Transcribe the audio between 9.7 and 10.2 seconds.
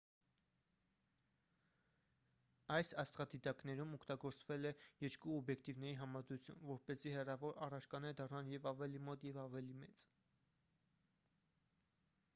մեծ